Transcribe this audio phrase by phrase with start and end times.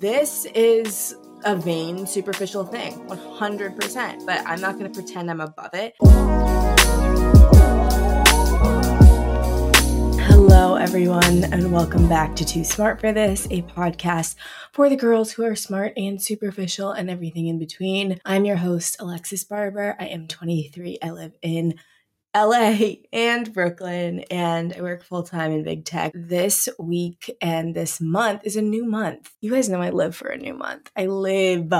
[0.00, 1.16] This is
[1.46, 5.94] a vain, superficial thing, 100%, but I'm not going to pretend I'm above it.
[10.20, 14.34] Hello, everyone, and welcome back to Too Smart for This, a podcast
[14.72, 18.20] for the girls who are smart and superficial and everything in between.
[18.26, 19.96] I'm your host, Alexis Barber.
[19.98, 20.98] I am 23.
[21.02, 21.78] I live in
[22.36, 26.12] LA and Brooklyn, and I work full time in big tech.
[26.14, 29.32] This week and this month is a new month.
[29.40, 30.90] You guys know I live for a new month.
[30.94, 31.72] I live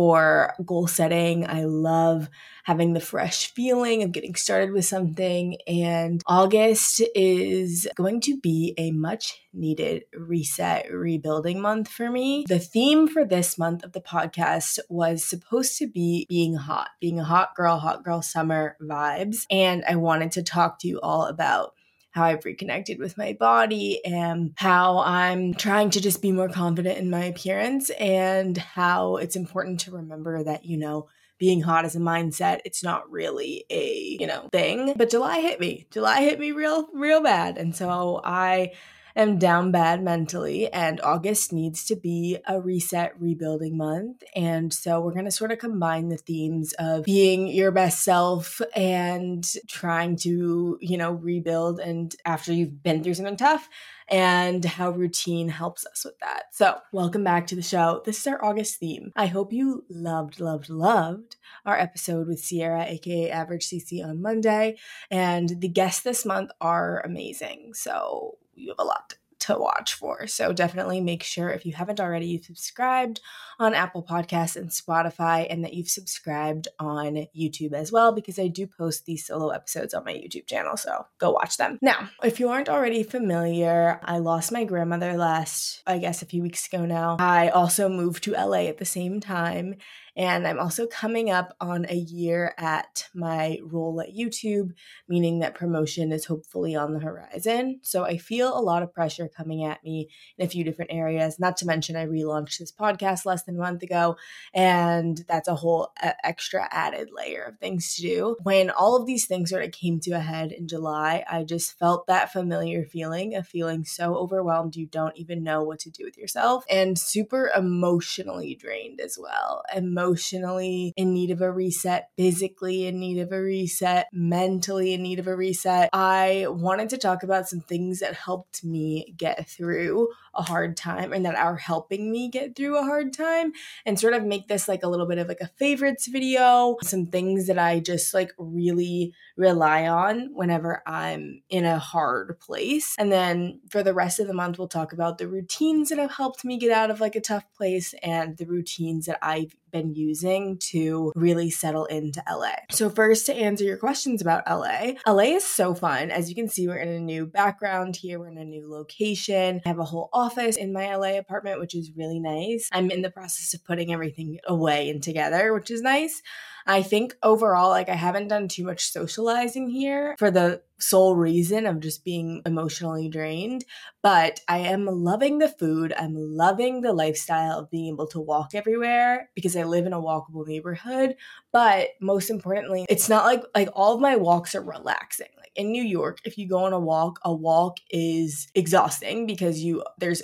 [0.00, 1.46] for goal setting.
[1.46, 2.30] I love
[2.64, 5.58] having the fresh feeling of getting started with something.
[5.66, 12.46] And August is going to be a much needed reset, rebuilding month for me.
[12.48, 17.20] The theme for this month of the podcast was supposed to be being hot, being
[17.20, 19.44] a hot girl, hot girl summer vibes.
[19.50, 21.74] And I wanted to talk to you all about
[22.10, 26.98] how I've reconnected with my body and how I'm trying to just be more confident
[26.98, 31.96] in my appearance and how it's important to remember that, you know, being hot is
[31.96, 32.60] a mindset.
[32.64, 34.92] It's not really a, you know, thing.
[34.96, 35.86] But July hit me.
[35.90, 37.56] July hit me real, real bad.
[37.56, 38.72] And so I
[39.20, 44.22] am down bad mentally, and August needs to be a reset, rebuilding month.
[44.34, 48.60] And so we're going to sort of combine the themes of being your best self
[48.74, 51.80] and trying to, you know, rebuild.
[51.80, 53.68] And after you've been through something tough,
[54.10, 56.46] and how routine helps us with that.
[56.50, 58.02] So, welcome back to the show.
[58.04, 59.12] This is our August theme.
[59.14, 64.78] I hope you loved, loved, loved our episode with Sierra, aka Average CC, on Monday.
[65.10, 67.74] And the guests this month are amazing.
[67.74, 70.26] So, you have a lot to watch for.
[70.26, 73.20] So definitely make sure if you haven't already, you've subscribed
[73.58, 78.48] on Apple Podcasts and Spotify, and that you've subscribed on YouTube as well, because I
[78.48, 80.76] do post these solo episodes on my YouTube channel.
[80.76, 81.78] So go watch them.
[81.80, 86.42] Now, if you aren't already familiar, I lost my grandmother last, I guess, a few
[86.42, 87.16] weeks ago now.
[87.18, 89.76] I also moved to LA at the same time.
[90.16, 94.72] And I'm also coming up on a year at my role at YouTube,
[95.08, 97.80] meaning that promotion is hopefully on the horizon.
[97.82, 101.38] So I feel a lot of pressure coming at me in a few different areas.
[101.38, 104.16] Not to mention, I relaunched this podcast less than a month ago,
[104.52, 105.92] and that's a whole
[106.24, 108.36] extra added layer of things to do.
[108.42, 111.78] When all of these things sort of came to a head in July, I just
[111.78, 116.04] felt that familiar feeling of feeling so overwhelmed you don't even know what to do
[116.04, 119.62] with yourself and super emotionally drained as well.
[119.72, 125.02] And emotionally in need of a reset, physically in need of a reset, mentally in
[125.02, 125.90] need of a reset.
[125.92, 131.12] I wanted to talk about some things that helped me get through a hard time
[131.12, 133.52] and that are helping me get through a hard time
[133.84, 137.06] and sort of make this like a little bit of like a favorites video, some
[137.06, 142.94] things that I just like really rely on whenever I'm in a hard place.
[142.98, 146.12] And then for the rest of the month, we'll talk about the routines that have
[146.12, 149.94] helped me get out of like a tough place and the routines that I've been
[149.94, 152.54] using to really settle into LA.
[152.70, 156.10] So, first, to answer your questions about LA, LA is so fun.
[156.10, 159.60] As you can see, we're in a new background here, we're in a new location.
[159.64, 162.68] I have a whole office in my LA apartment, which is really nice.
[162.72, 166.22] I'm in the process of putting everything away and together, which is nice.
[166.66, 171.66] I think overall, like, I haven't done too much socializing here for the sole reason
[171.66, 173.64] of just being emotionally drained.
[174.02, 175.92] But I am loving the food.
[175.96, 180.00] I'm loving the lifestyle of being able to walk everywhere because I live in a
[180.00, 181.16] walkable neighborhood.
[181.52, 185.28] But most importantly, it's not like like all of my walks are relaxing.
[185.36, 189.60] Like in New York, if you go on a walk, a walk is exhausting because
[189.60, 190.22] you there's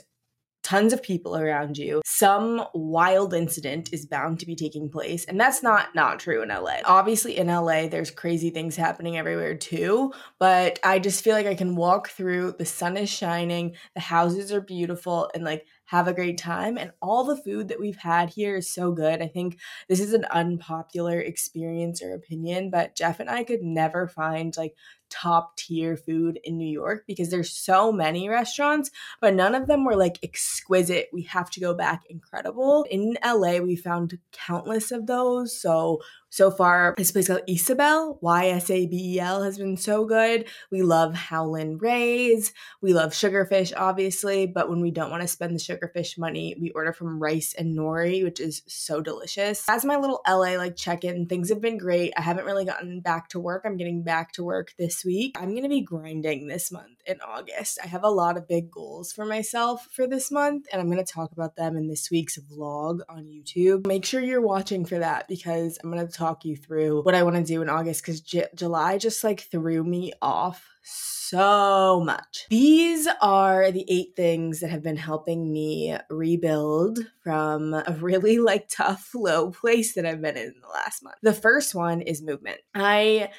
[0.66, 5.38] tons of people around you some wild incident is bound to be taking place and
[5.38, 6.78] that's not not true in LA.
[6.86, 11.54] Obviously in LA there's crazy things happening everywhere too, but I just feel like I
[11.54, 16.14] can walk through, the sun is shining, the houses are beautiful and like have a
[16.14, 16.76] great time.
[16.76, 19.22] And all the food that we've had here is so good.
[19.22, 24.08] I think this is an unpopular experience or opinion, but Jeff and I could never
[24.08, 24.74] find like
[25.10, 28.90] top tier food in New York because there's so many restaurants,
[29.20, 31.08] but none of them were like exquisite.
[31.12, 32.86] We have to go back incredible.
[32.90, 35.58] In LA, we found countless of those.
[35.60, 36.00] So
[36.30, 40.04] so far, this place called Ysabel, Y S A B E L, has been so
[40.04, 40.46] good.
[40.70, 42.52] We love Howlin' Ray's.
[42.82, 46.70] We love sugarfish, obviously, but when we don't want to spend the sugarfish money, we
[46.70, 49.64] order from Rice and Nori, which is so delicious.
[49.68, 52.12] As my little LA like check in, things have been great.
[52.16, 53.62] I haven't really gotten back to work.
[53.64, 55.36] I'm getting back to work this week.
[55.38, 57.78] I'm going to be grinding this month in August.
[57.82, 61.04] I have a lot of big goals for myself for this month, and I'm going
[61.04, 63.86] to talk about them in this week's vlog on YouTube.
[63.86, 67.22] Make sure you're watching for that because I'm going to talk you through what I
[67.22, 72.46] want to do in August because J- July just like threw me off so much.
[72.50, 78.68] These are the eight things that have been helping me rebuild from a really like
[78.68, 81.16] tough, low place that I've been in the last month.
[81.22, 82.60] The first one is movement.
[82.74, 83.30] I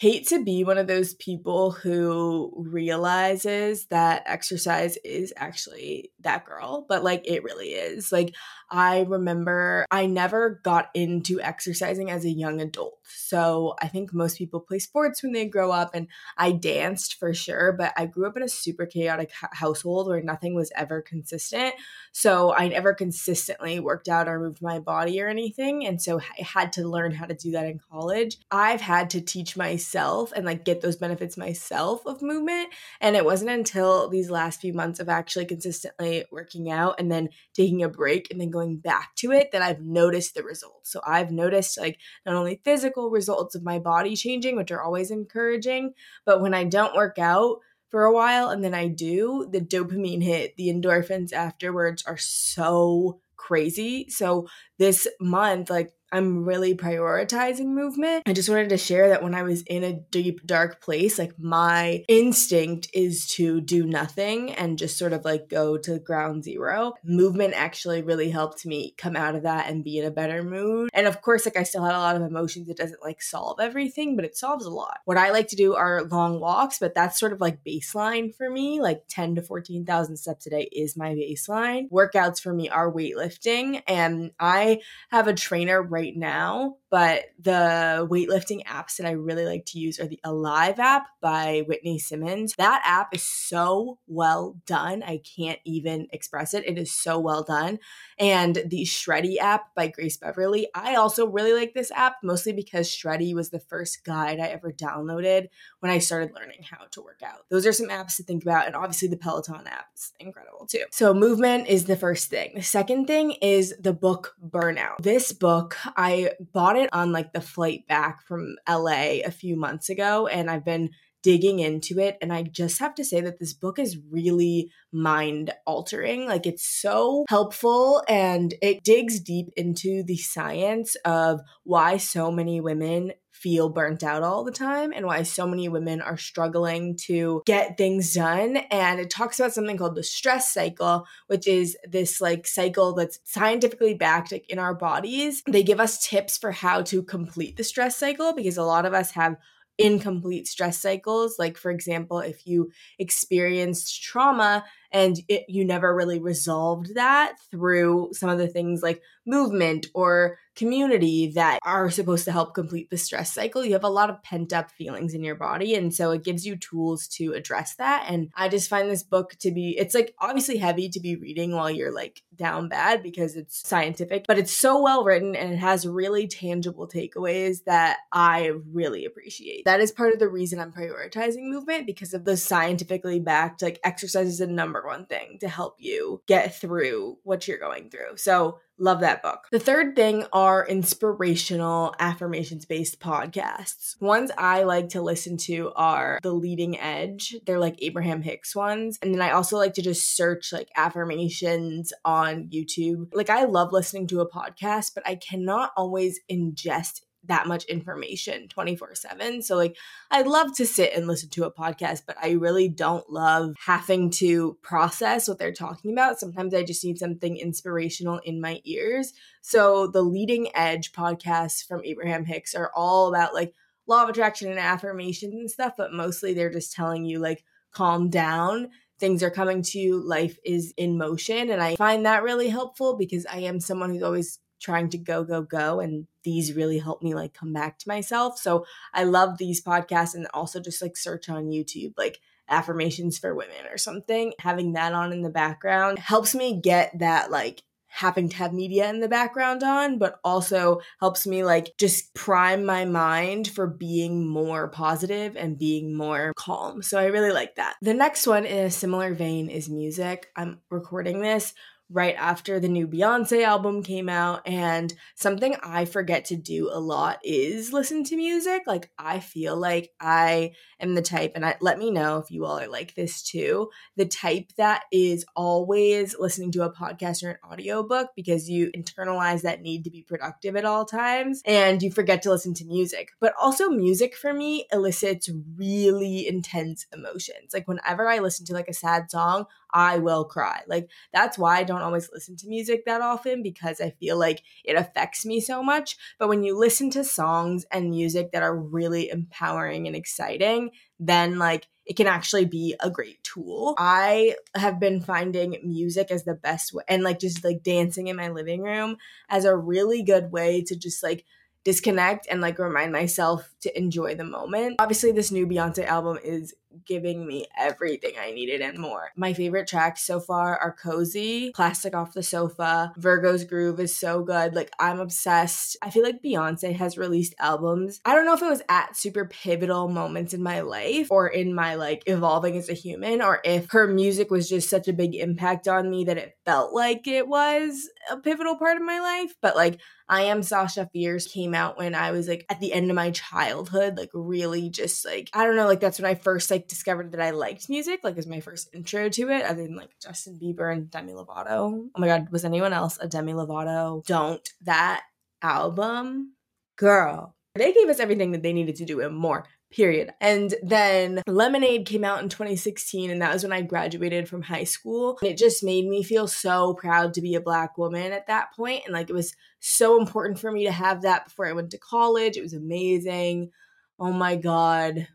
[0.00, 6.86] hate to be one of those people who realizes that exercise is actually that girl,
[6.88, 8.10] but like it really is.
[8.10, 8.34] Like
[8.70, 12.98] I remember I never got into exercising as a young adult.
[13.04, 16.06] So I think most people play sports when they grow up, and
[16.38, 20.54] I danced for sure, but I grew up in a super chaotic household where nothing
[20.54, 21.74] was ever consistent.
[22.12, 25.84] So I never consistently worked out or moved my body or anything.
[25.84, 28.38] And so I had to learn how to do that in college.
[28.50, 32.68] I've had to teach myself and like get those benefits myself of movement.
[33.00, 37.30] And it wasn't until these last few months of actually consistently working out and then
[37.54, 40.92] taking a break and then going back to it that I've noticed the results.
[40.92, 45.10] So I've noticed like not only physical results of my body changing, which are always
[45.10, 45.94] encouraging,
[46.24, 47.58] but when I don't work out,
[47.90, 53.20] for a while and then I do, the dopamine hit, the endorphins afterwards are so
[53.36, 54.08] crazy.
[54.08, 54.48] So
[54.80, 58.24] this month, like I'm really prioritizing movement.
[58.26, 61.38] I just wanted to share that when I was in a deep, dark place, like
[61.38, 66.94] my instinct is to do nothing and just sort of like go to ground zero.
[67.04, 70.90] Movement actually really helped me come out of that and be in a better mood.
[70.92, 72.68] And of course, like I still had a lot of emotions.
[72.68, 74.98] It doesn't like solve everything, but it solves a lot.
[75.04, 78.50] What I like to do are long walks, but that's sort of like baseline for
[78.50, 78.80] me.
[78.80, 81.88] Like 10 to 14,000 steps a day is my baseline.
[81.90, 84.69] Workouts for me are weightlifting, and I
[85.10, 90.00] have a trainer right now, but the weightlifting apps that I really like to use
[90.00, 92.54] are the Alive app by Whitney Simmons.
[92.58, 95.02] That app is so well done.
[95.02, 96.66] I can't even express it.
[96.66, 97.78] It is so well done.
[98.18, 100.68] And the Shreddy app by Grace Beverly.
[100.74, 104.72] I also really like this app, mostly because Shreddy was the first guide I ever
[104.72, 105.48] downloaded
[105.78, 107.48] when I started learning how to work out.
[107.50, 108.66] Those are some apps to think about.
[108.66, 110.84] And obviously, the Peloton app is incredible too.
[110.90, 112.52] So, movement is the first thing.
[112.54, 114.98] The second thing is the book Burnout.
[115.00, 119.88] This book, I bought it on like the flight back from LA a few months
[119.88, 120.90] ago, and I've been
[121.22, 122.16] digging into it.
[122.20, 126.26] And I just have to say that this book is really mind altering.
[126.26, 132.60] Like it's so helpful and it digs deep into the science of why so many
[132.60, 137.42] women feel burnt out all the time and why so many women are struggling to
[137.46, 138.58] get things done.
[138.70, 143.18] And it talks about something called the stress cycle, which is this like cycle that's
[143.24, 145.42] scientifically backed like in our bodies.
[145.48, 148.92] They give us tips for how to complete the stress cycle because a lot of
[148.92, 149.36] us have
[149.78, 151.38] incomplete stress cycles.
[151.38, 158.10] Like, for example, if you experienced trauma and it, you never really resolved that through
[158.12, 162.96] some of the things like movement or community that are supposed to help complete the
[162.96, 163.64] stress cycle.
[163.64, 165.74] You have a lot of pent up feelings in your body.
[165.74, 168.06] And so it gives you tools to address that.
[168.08, 171.52] And I just find this book to be, it's like obviously heavy to be reading
[171.52, 175.58] while you're like down bad because it's scientific, but it's so well written and it
[175.58, 179.64] has really tangible takeaways that I really appreciate.
[179.64, 183.80] That is part of the reason I'm prioritizing movement because of the scientifically backed, like
[183.84, 188.16] exercises and a number one thing to help you get through what you're going through.
[188.16, 189.40] So Love that book.
[189.50, 194.00] The third thing are inspirational affirmations based podcasts.
[194.00, 197.36] Ones I like to listen to are The Leading Edge.
[197.44, 198.98] They're like Abraham Hicks ones.
[199.02, 203.10] And then I also like to just search like affirmations on YouTube.
[203.12, 208.48] Like I love listening to a podcast, but I cannot always ingest that much information
[208.48, 209.42] 24 7.
[209.42, 209.76] So, like,
[210.10, 214.10] I love to sit and listen to a podcast, but I really don't love having
[214.12, 216.18] to process what they're talking about.
[216.18, 219.12] Sometimes I just need something inspirational in my ears.
[219.42, 223.54] So, the leading edge podcasts from Abraham Hicks are all about like
[223.86, 228.08] law of attraction and affirmations and stuff, but mostly they're just telling you, like, calm
[228.08, 228.70] down.
[228.98, 231.50] Things are coming to you, life is in motion.
[231.50, 235.24] And I find that really helpful because I am someone who's always trying to go,
[235.24, 235.80] go, go.
[235.80, 238.38] And these really help me like come back to myself.
[238.38, 243.34] So I love these podcasts and also just like search on YouTube, like affirmations for
[243.34, 244.32] women or something.
[244.38, 247.62] Having that on in the background helps me get that like
[247.92, 252.64] having to have media in the background on, but also helps me like just prime
[252.64, 256.82] my mind for being more positive and being more calm.
[256.82, 257.74] So I really like that.
[257.82, 260.28] The next one in a similar vein is music.
[260.36, 261.52] I'm recording this
[261.90, 264.46] right after the new Beyonce album came out.
[264.46, 268.62] And something I forget to do a lot is listen to music.
[268.66, 272.44] Like, I feel like I am the type, and I, let me know if you
[272.46, 277.30] all are like this too, the type that is always listening to a podcast or
[277.30, 281.90] an audiobook because you internalize that need to be productive at all times and you
[281.90, 283.10] forget to listen to music.
[283.20, 287.52] But also, music for me elicits really intense emotions.
[287.52, 290.62] Like, whenever I listen to like a sad song, I will cry.
[290.66, 294.42] Like, that's why I don't always listen to music that often because I feel like
[294.64, 295.96] it affects me so much.
[296.18, 301.38] But when you listen to songs and music that are really empowering and exciting, then
[301.38, 303.74] like it can actually be a great tool.
[303.78, 308.16] I have been finding music as the best way and like just like dancing in
[308.16, 308.96] my living room
[309.28, 311.24] as a really good way to just like
[311.64, 314.76] disconnect and like remind myself to enjoy the moment.
[314.78, 316.54] Obviously, this new Beyonce album is
[316.86, 319.10] giving me everything I needed and more.
[319.16, 324.22] My favorite tracks so far are Cozy, Plastic Off the Sofa, Virgo's Groove is so
[324.22, 324.54] good.
[324.54, 325.76] Like, I'm obsessed.
[325.82, 328.00] I feel like Beyonce has released albums.
[328.04, 331.54] I don't know if it was at super pivotal moments in my life or in
[331.54, 335.14] my like evolving as a human, or if her music was just such a big
[335.14, 339.34] impact on me that it felt like it was a pivotal part of my life.
[339.40, 342.90] But like, I Am Sasha Fierce came out when I was like at the end
[342.90, 346.50] of my childhood, like really just like, I don't know, like that's when I first
[346.50, 349.76] like discovered that I liked music, like was my first intro to it, other than
[349.76, 351.88] like Justin Bieber and Demi Lovato.
[351.94, 354.04] Oh my God, was anyone else a Demi Lovato?
[354.04, 354.48] Don't.
[354.62, 355.02] That
[355.42, 356.34] album,
[356.76, 360.10] girl, they gave us everything that they needed to do and more period.
[360.20, 364.64] And then Lemonade came out in 2016, and that was when I graduated from high
[364.64, 365.18] school.
[365.22, 368.52] And it just made me feel so proud to be a Black woman at that
[368.54, 368.82] point.
[368.84, 371.78] And like it was so important for me to have that before I went to
[371.78, 372.36] college.
[372.36, 373.50] It was amazing.
[373.98, 375.06] Oh my God.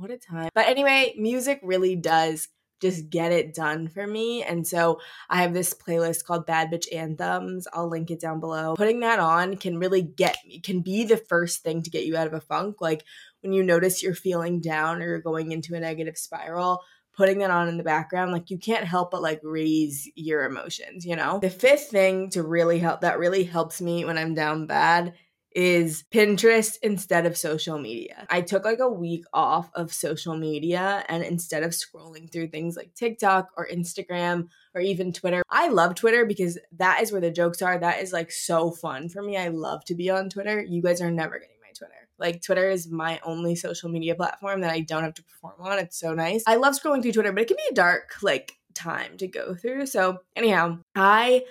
[0.00, 0.48] What a time.
[0.54, 2.48] But anyway, music really does
[2.80, 4.42] just get it done for me.
[4.42, 7.68] And so I have this playlist called Bad Bitch Anthems.
[7.74, 8.76] I'll link it down below.
[8.76, 12.16] Putting that on can really get me, can be the first thing to get you
[12.16, 12.76] out of a funk.
[12.80, 13.04] Like
[13.42, 16.80] when you notice you're feeling down or you're going into a negative spiral,
[17.14, 21.04] putting that on in the background, like you can't help but like raise your emotions,
[21.04, 21.40] you know?
[21.40, 25.12] The fifth thing to really help that really helps me when I'm down bad
[25.52, 28.26] is Pinterest instead of social media.
[28.30, 32.76] I took like a week off of social media and instead of scrolling through things
[32.76, 37.30] like TikTok or Instagram or even Twitter, I love Twitter because that is where the
[37.30, 37.78] jokes are.
[37.78, 39.36] That is like so fun for me.
[39.36, 40.62] I love to be on Twitter.
[40.62, 42.08] You guys are never getting my Twitter.
[42.18, 45.78] Like Twitter is my only social media platform that I don't have to perform on.
[45.78, 46.44] It's so nice.
[46.46, 49.54] I love scrolling through Twitter, but it can be a dark like time to go
[49.54, 49.86] through.
[49.86, 51.44] So, anyhow, I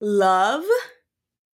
[0.00, 0.64] love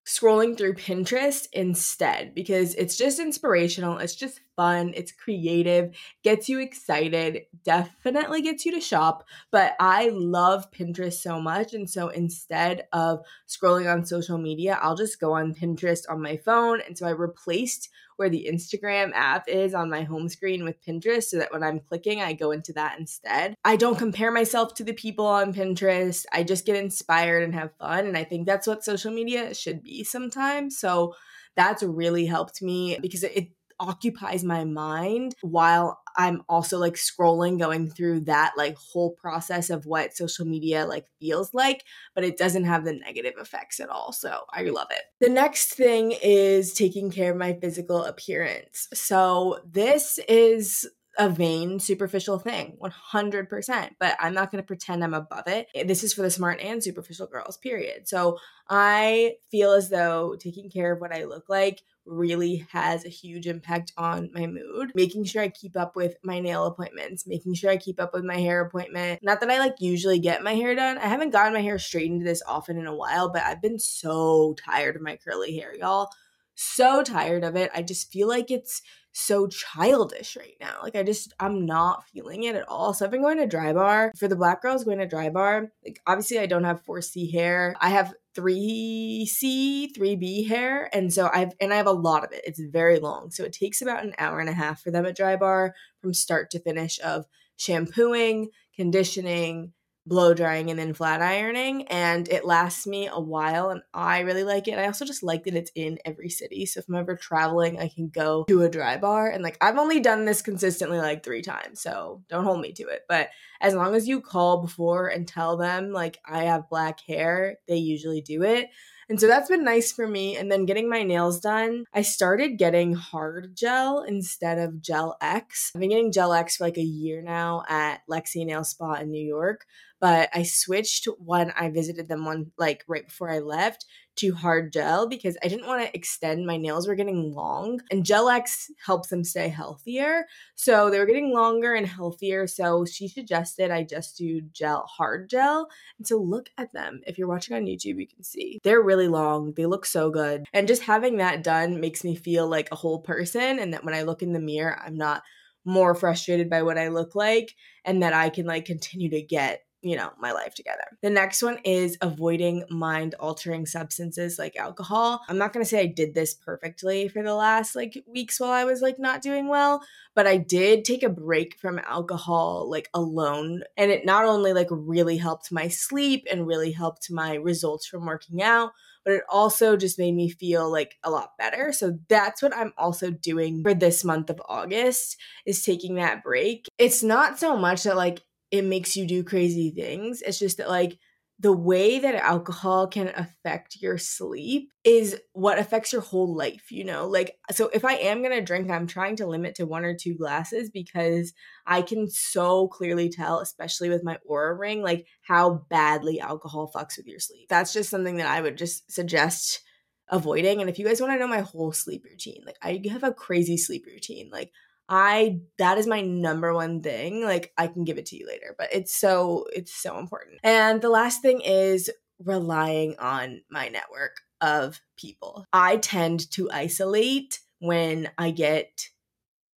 [0.06, 3.98] scrolling through Pinterest instead because it's just inspirational.
[3.98, 4.92] It's just fun.
[4.94, 9.24] It's creative, gets you excited, definitely gets you to shop.
[9.50, 11.74] But I love Pinterest so much.
[11.74, 16.36] And so instead of scrolling on social media, I'll just go on Pinterest on my
[16.36, 16.80] phone.
[16.86, 21.24] And so I replaced where the Instagram app is on my home screen with Pinterest
[21.24, 23.54] so that when I'm clicking, I go into that instead.
[23.64, 26.24] I don't compare myself to the people on Pinterest.
[26.32, 28.06] I just get inspired and have fun.
[28.06, 30.78] And I think that's what social media should be sometimes.
[30.78, 31.14] So
[31.56, 37.90] that's really helped me because it, occupies my mind while I'm also like scrolling, going
[37.90, 42.64] through that like whole process of what social media like feels like, but it doesn't
[42.64, 44.12] have the negative effects at all.
[44.12, 45.02] So I love it.
[45.20, 48.88] The next thing is taking care of my physical appearance.
[48.94, 53.90] So this is a vain, superficial thing, 100%.
[53.98, 55.66] But I'm not going to pretend I'm above it.
[55.86, 58.06] This is for the smart and superficial girls, period.
[58.06, 63.10] So I feel as though taking care of what I look like really has a
[63.10, 64.92] huge impact on my mood.
[64.94, 68.24] Making sure I keep up with my nail appointments, making sure I keep up with
[68.24, 69.20] my hair appointment.
[69.22, 70.98] Not that I like usually get my hair done.
[70.98, 74.54] I haven't gotten my hair straightened this often in a while, but I've been so
[74.54, 76.10] tired of my curly hair, y'all.
[76.56, 77.70] So tired of it.
[77.74, 78.82] I just feel like it's
[79.12, 80.78] so childish right now.
[80.82, 82.92] Like I just I'm not feeling it at all.
[82.92, 84.10] So I've been going to Drybar.
[84.16, 87.74] For the black girls going to Drybar, like obviously I don't have 4C hair.
[87.80, 90.90] I have 3C, 3B hair.
[90.94, 92.42] And so I've and I have a lot of it.
[92.46, 93.30] It's very long.
[93.30, 95.70] So it takes about an hour and a half for them at Drybar
[96.00, 99.72] from start to finish of shampooing, conditioning,
[100.06, 104.44] blow drying and then flat ironing and it lasts me a while and I really
[104.44, 104.78] like it.
[104.78, 106.64] I also just like that it's in every city.
[106.64, 110.00] So if I'm ever traveling, I can go to a Drybar and like I've only
[110.00, 111.80] done this consistently like 3 times.
[111.80, 113.02] So don't hold me to it.
[113.08, 117.56] But as long as you call before and tell them like I have black hair,
[117.66, 118.68] they usually do it.
[119.08, 120.36] And so that's been nice for me.
[120.36, 125.70] And then getting my nails done, I started getting hard gel instead of gel X.
[125.74, 129.10] I've been getting gel X for like a year now at Lexi Nail Spa in
[129.10, 129.64] New York.
[130.00, 133.86] But I switched when I visited them one like right before I left
[134.16, 138.04] to hard gel because I didn't want to extend my nails were getting long and
[138.04, 140.24] Gel X helps them stay healthier.
[140.54, 142.46] So they were getting longer and healthier.
[142.46, 145.68] So she suggested I just do gel hard gel.
[145.98, 147.02] And so look at them.
[147.06, 149.52] If you're watching on YouTube, you can see they're really long.
[149.54, 150.46] They look so good.
[150.52, 153.94] And just having that done makes me feel like a whole person and that when
[153.94, 155.22] I look in the mirror, I'm not
[155.66, 159.65] more frustrated by what I look like and that I can like continue to get
[159.86, 160.98] you know, my life together.
[161.00, 165.20] The next one is avoiding mind altering substances like alcohol.
[165.28, 168.50] I'm not going to say I did this perfectly for the last like weeks while
[168.50, 169.82] I was like not doing well,
[170.14, 173.62] but I did take a break from alcohol like alone.
[173.76, 178.06] And it not only like really helped my sleep and really helped my results from
[178.06, 178.72] working out,
[179.06, 181.72] but it also just made me feel like a lot better.
[181.72, 185.16] So that's what I'm also doing for this month of August
[185.46, 186.66] is taking that break.
[186.76, 190.22] It's not so much that like it makes you do crazy things.
[190.22, 190.98] It's just that like
[191.38, 196.82] the way that alcohol can affect your sleep is what affects your whole life, you
[196.82, 197.06] know?
[197.06, 200.14] Like, so if I am gonna drink, I'm trying to limit to one or two
[200.14, 201.34] glasses because
[201.66, 206.96] I can so clearly tell, especially with my Oura ring, like how badly alcohol fucks
[206.96, 207.48] with your sleep.
[207.50, 209.62] That's just something that I would just suggest
[210.08, 210.62] avoiding.
[210.62, 213.58] And if you guys wanna know my whole sleep routine, like I have a crazy
[213.58, 214.30] sleep routine.
[214.32, 214.52] Like,
[214.88, 217.24] I that is my number one thing.
[217.24, 220.40] Like I can give it to you later, but it's so it's so important.
[220.42, 221.90] And the last thing is
[222.24, 225.44] relying on my network of people.
[225.52, 228.88] I tend to isolate when I get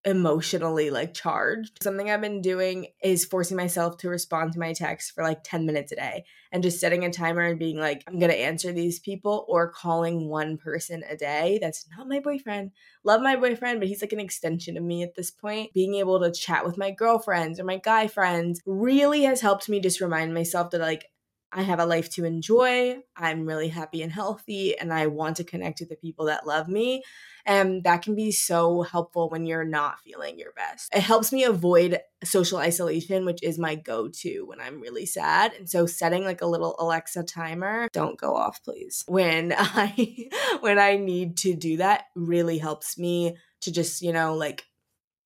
[0.06, 1.84] emotionally like charged.
[1.84, 5.66] Something I've been doing is forcing myself to respond to my texts for like 10
[5.66, 8.72] minutes a day and just setting a timer and being like, I'm going to answer
[8.72, 11.60] these people or calling one person a day.
[11.62, 12.72] That's not my boyfriend.
[13.04, 15.74] Love my boyfriend, but he's like an extension of me at this point.
[15.74, 19.80] Being able to chat with my girlfriends or my guy friends really has helped me
[19.80, 21.06] just remind myself that like
[21.52, 23.00] I have a life to enjoy.
[23.16, 26.68] I'm really happy and healthy, and I want to connect with the people that love
[26.68, 27.04] me.
[27.46, 30.94] And that can be so helpful when you're not feeling your best.
[30.94, 35.54] It helps me avoid social isolation, which is my go to when I'm really sad.
[35.54, 40.30] And so setting like a little Alexa timer, don't go off, please, when I
[40.60, 44.66] when I need to do that really helps me to just, you know, like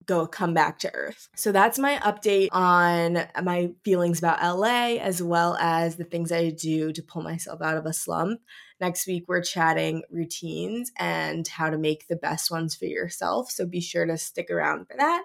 [0.05, 1.29] go come back to earth.
[1.35, 6.49] So that's my update on my feelings about LA as well as the things I
[6.49, 8.41] do to pull myself out of a slump.
[8.79, 13.51] Next week we're chatting routines and how to make the best ones for yourself.
[13.51, 15.23] So be sure to stick around for that.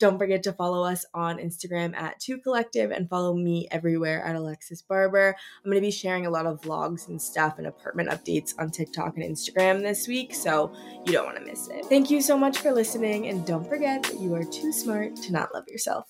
[0.00, 4.34] Don't forget to follow us on Instagram at Too Collective and follow me everywhere at
[4.34, 5.36] Alexis Barber.
[5.62, 8.70] I'm going to be sharing a lot of vlogs and stuff and apartment updates on
[8.70, 10.72] TikTok and Instagram this week, so
[11.04, 11.84] you don't want to miss it.
[11.84, 15.32] Thank you so much for listening, and don't forget that you are too smart to
[15.32, 16.06] not love yourself.